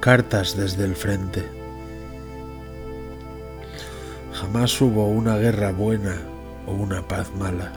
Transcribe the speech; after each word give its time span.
Cartas 0.00 0.56
desde 0.56 0.84
el 0.84 0.96
frente. 0.96 1.46
Jamás 4.32 4.80
hubo 4.80 5.06
una 5.06 5.36
guerra 5.36 5.72
buena 5.72 6.16
o 6.66 6.72
una 6.72 7.06
paz 7.06 7.30
mala. 7.38 7.70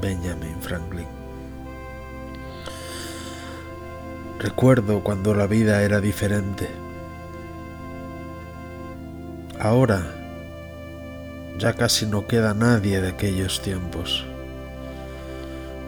Benjamin 0.00 0.56
Franklin. 0.62 1.06
Recuerdo 4.38 5.04
cuando 5.04 5.34
la 5.34 5.46
vida 5.46 5.82
era 5.82 6.00
diferente. 6.00 6.70
Ahora 9.60 10.02
ya 11.58 11.74
casi 11.74 12.06
no 12.06 12.26
queda 12.26 12.54
nadie 12.54 13.02
de 13.02 13.10
aquellos 13.10 13.60
tiempos. 13.60 14.24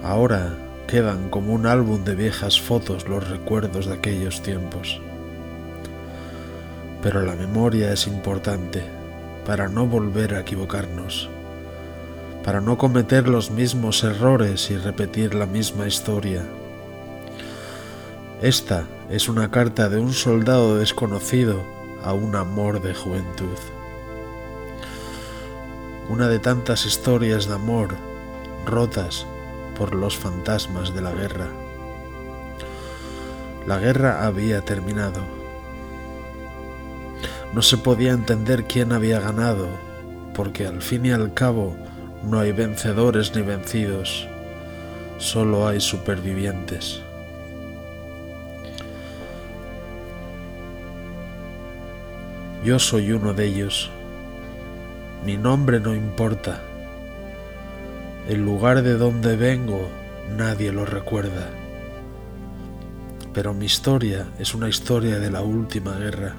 Ahora 0.04 0.54
quedan 0.86 1.30
como 1.30 1.54
un 1.54 1.64
álbum 1.64 2.04
de 2.04 2.16
viejas 2.16 2.60
fotos 2.60 3.08
los 3.08 3.26
recuerdos 3.30 3.86
de 3.86 3.94
aquellos 3.94 4.42
tiempos. 4.42 5.00
Pero 7.02 7.22
la 7.22 7.34
memoria 7.34 7.92
es 7.92 8.06
importante 8.06 8.84
para 9.44 9.68
no 9.68 9.86
volver 9.86 10.34
a 10.34 10.40
equivocarnos, 10.40 11.28
para 12.44 12.60
no 12.60 12.78
cometer 12.78 13.28
los 13.28 13.50
mismos 13.50 14.04
errores 14.04 14.70
y 14.70 14.76
repetir 14.76 15.34
la 15.34 15.46
misma 15.46 15.88
historia. 15.88 16.44
Esta 18.40 18.84
es 19.10 19.28
una 19.28 19.50
carta 19.50 19.88
de 19.88 19.98
un 19.98 20.12
soldado 20.12 20.76
desconocido 20.76 21.62
a 22.04 22.12
un 22.12 22.36
amor 22.36 22.80
de 22.80 22.94
juventud. 22.94 23.58
Una 26.08 26.28
de 26.28 26.38
tantas 26.38 26.86
historias 26.86 27.48
de 27.48 27.54
amor 27.54 27.96
rotas 28.64 29.26
por 29.76 29.94
los 29.94 30.16
fantasmas 30.16 30.94
de 30.94 31.02
la 31.02 31.12
guerra. 31.12 31.48
La 33.66 33.78
guerra 33.78 34.26
había 34.26 34.60
terminado 34.62 35.41
no 37.52 37.62
se 37.62 37.76
podía 37.76 38.12
entender 38.12 38.64
quién 38.64 38.92
había 38.92 39.20
ganado, 39.20 39.68
porque 40.34 40.66
al 40.66 40.80
fin 40.80 41.06
y 41.06 41.10
al 41.10 41.34
cabo 41.34 41.76
no 42.24 42.40
hay 42.40 42.52
vencedores 42.52 43.34
ni 43.34 43.42
vencidos, 43.42 44.26
solo 45.18 45.66
hay 45.66 45.80
supervivientes. 45.80 47.02
Yo 52.64 52.78
soy 52.78 53.10
uno 53.10 53.34
de 53.34 53.46
ellos. 53.46 53.90
Mi 55.26 55.36
nombre 55.36 55.80
no 55.80 55.94
importa. 55.94 56.60
El 58.28 58.44
lugar 58.44 58.82
de 58.82 58.94
donde 58.94 59.36
vengo 59.36 59.88
nadie 60.36 60.70
lo 60.70 60.86
recuerda. 60.86 61.50
Pero 63.34 63.52
mi 63.52 63.66
historia 63.66 64.28
es 64.38 64.54
una 64.54 64.68
historia 64.68 65.18
de 65.18 65.30
la 65.30 65.42
última 65.42 65.96
guerra. 65.96 66.36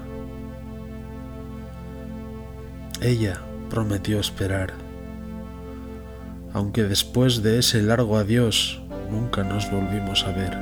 Ella 3.03 3.37
prometió 3.69 4.17
esperar, 4.17 4.71
aunque 6.53 6.83
después 6.83 7.43
de 7.43 7.59
ese 7.59 7.81
largo 7.81 8.15
adiós 8.15 8.81
nunca 9.11 9.43
nos 9.43 9.69
volvimos 9.69 10.23
a 10.23 10.31
ver. 10.31 10.57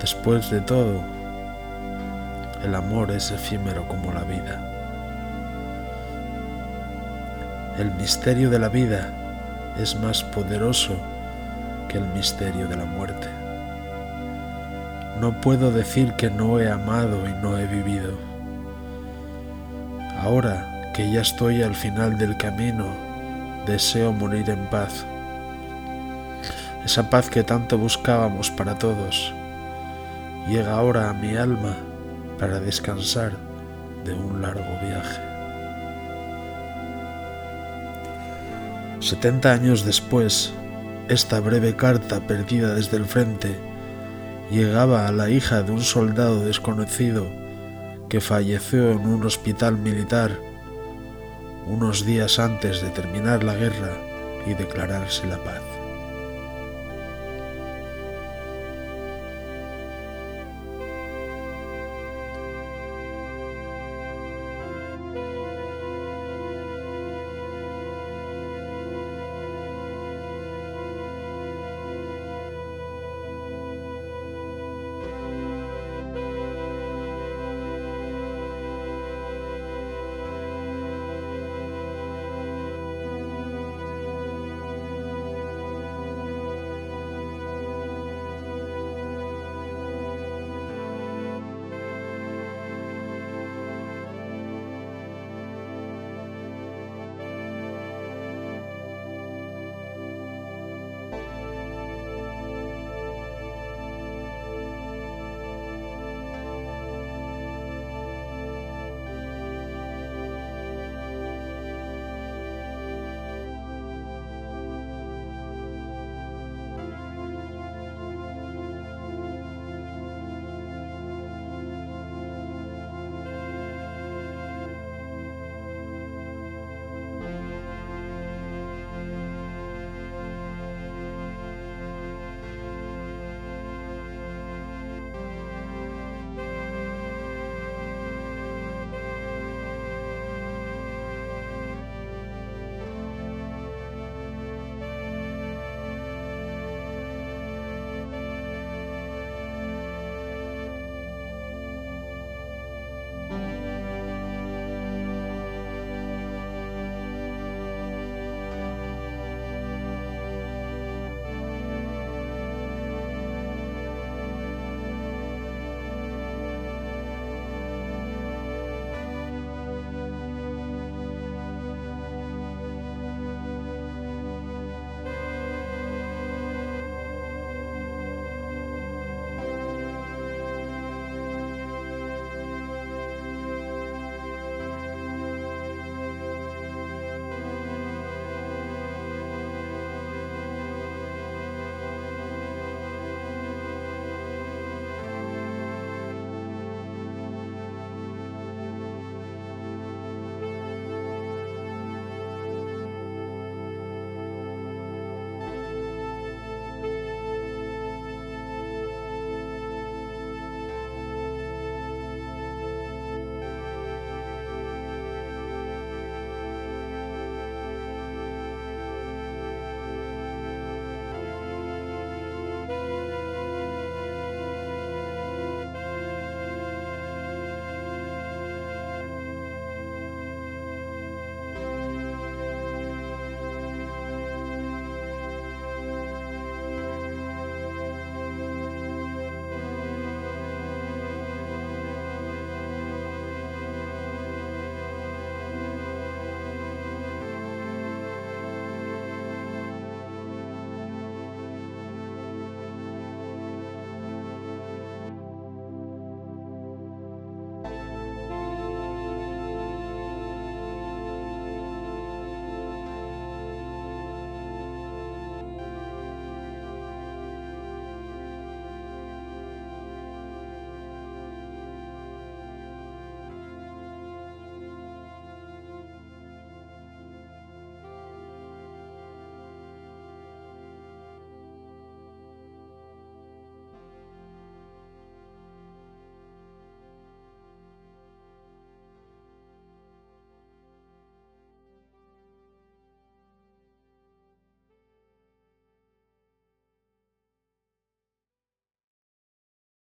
Después 0.00 0.50
de 0.50 0.60
todo, 0.62 1.00
el 2.64 2.74
amor 2.74 3.12
es 3.12 3.30
efímero 3.30 3.86
como 3.86 4.12
la 4.12 4.24
vida. 4.24 4.66
El 7.78 7.94
misterio 7.94 8.50
de 8.50 8.58
la 8.58 8.68
vida 8.68 9.76
es 9.78 9.94
más 9.94 10.24
poderoso 10.24 10.96
que 11.88 11.98
el 11.98 12.06
misterio 12.06 12.66
de 12.66 12.76
la 12.76 12.84
muerte. 12.84 13.28
No 15.20 15.40
puedo 15.40 15.70
decir 15.70 16.14
que 16.14 16.30
no 16.30 16.58
he 16.58 16.68
amado 16.68 17.28
y 17.28 17.32
no 17.40 17.56
he 17.58 17.68
vivido. 17.68 18.18
Ahora 20.20 20.69
que 20.94 21.10
ya 21.10 21.20
estoy 21.20 21.62
al 21.62 21.74
final 21.74 22.18
del 22.18 22.36
camino, 22.36 22.86
deseo 23.66 24.12
morir 24.12 24.50
en 24.50 24.66
paz. 24.66 25.04
Esa 26.84 27.08
paz 27.10 27.30
que 27.30 27.44
tanto 27.44 27.78
buscábamos 27.78 28.50
para 28.50 28.78
todos, 28.78 29.32
llega 30.48 30.72
ahora 30.72 31.10
a 31.10 31.14
mi 31.14 31.36
alma 31.36 31.76
para 32.38 32.58
descansar 32.58 33.32
de 34.04 34.14
un 34.14 34.42
largo 34.42 34.78
viaje. 34.82 35.20
70 39.00 39.52
años 39.52 39.84
después, 39.84 40.52
esta 41.08 41.40
breve 41.40 41.74
carta 41.74 42.26
perdida 42.26 42.74
desde 42.74 42.96
el 42.96 43.06
frente 43.06 43.58
llegaba 44.50 45.06
a 45.06 45.12
la 45.12 45.30
hija 45.30 45.62
de 45.62 45.72
un 45.72 45.82
soldado 45.82 46.44
desconocido 46.44 47.26
que 48.08 48.20
falleció 48.20 48.90
en 48.90 49.06
un 49.06 49.24
hospital 49.24 49.76
militar 49.76 50.49
unos 51.66 52.04
días 52.04 52.38
antes 52.38 52.80
de 52.82 52.90
terminar 52.90 53.44
la 53.44 53.54
guerra 53.54 53.96
y 54.46 54.54
declararse 54.54 55.26
la 55.26 55.38
paz. 55.42 55.69